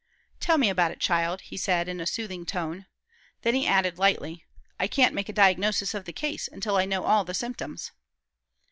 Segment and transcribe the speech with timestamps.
[0.39, 2.87] "Tell me all about it, child," he said, in a soothing tone.
[3.43, 4.43] Then he added, lightly,
[4.79, 7.91] "I can't make a diagnosis of the case until I know all the symptoms."